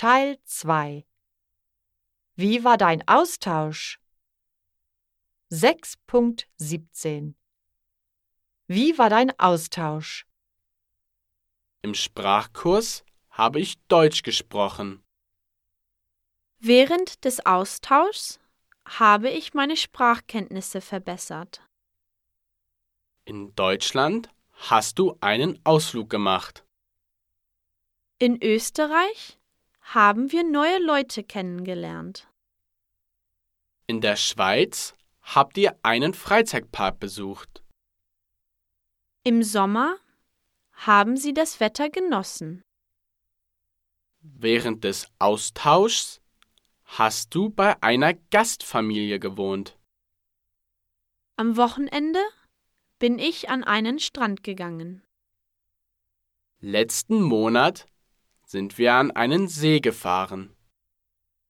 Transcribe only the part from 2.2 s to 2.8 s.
Wie war